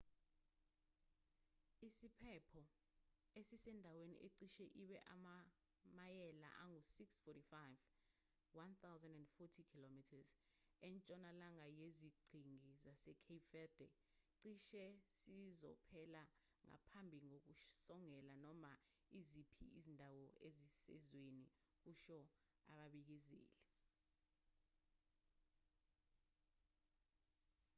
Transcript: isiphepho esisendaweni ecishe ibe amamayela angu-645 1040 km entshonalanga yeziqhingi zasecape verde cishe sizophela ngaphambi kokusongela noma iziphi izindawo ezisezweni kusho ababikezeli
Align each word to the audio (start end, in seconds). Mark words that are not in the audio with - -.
isiphepho 1.87 2.63
esisendaweni 3.39 4.15
ecishe 4.27 4.65
ibe 4.81 4.97
amamayela 5.13 6.47
angu-645 6.63 7.53
1040 8.57 9.71
km 9.71 9.97
entshonalanga 10.87 11.65
yeziqhingi 11.79 12.69
zasecape 12.83 13.37
verde 13.51 13.87
cishe 14.39 14.85
sizophela 15.19 16.23
ngaphambi 16.69 17.17
kokusongela 17.27 18.33
noma 18.45 18.71
iziphi 19.19 19.65
izindawo 19.77 20.25
ezisezweni 20.47 21.45
kusho 21.81 22.19
ababikezeli 22.71 23.49